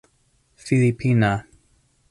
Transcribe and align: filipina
filipina 0.65 1.33